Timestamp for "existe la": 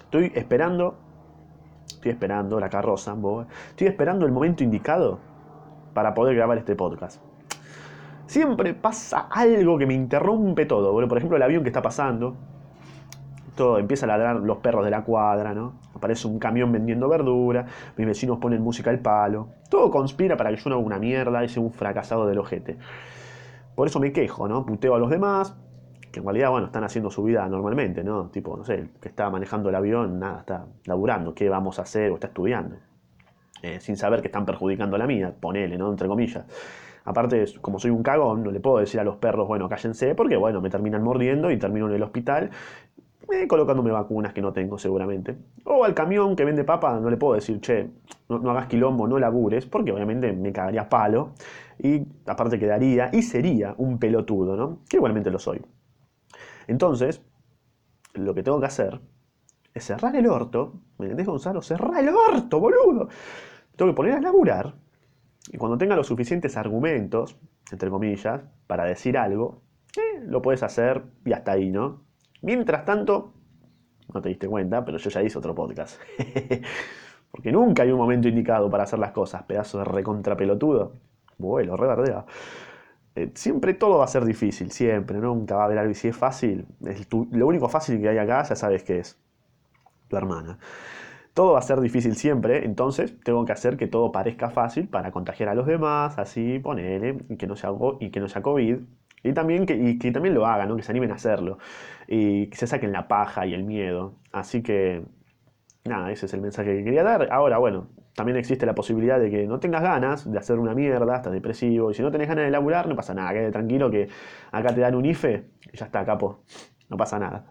108.36-108.74